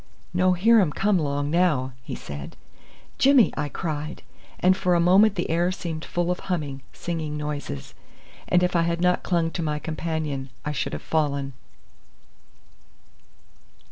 "No 0.33 0.53
hear 0.53 0.81
um 0.81 0.91
come 0.91 1.19
'long 1.19 1.51
now," 1.51 1.93
he 2.01 2.15
said. 2.15 2.57
"Jimmy!" 3.19 3.53
I 3.55 3.69
cried; 3.69 4.23
and 4.59 4.75
for 4.75 4.95
a 4.95 4.99
moment 4.99 5.35
the 5.35 5.47
air 5.47 5.71
seemed 5.71 6.03
full 6.05 6.31
of 6.31 6.39
humming, 6.49 6.81
singing 6.91 7.37
noises, 7.37 7.93
and 8.47 8.63
if 8.63 8.75
I 8.75 8.81
had 8.81 8.99
not 8.99 9.21
clung 9.21 9.51
to 9.51 9.61
my 9.61 9.77
companion 9.77 10.49
I 10.65 10.71
should 10.71 10.93
have 10.93 11.03
fallen. 11.03 11.53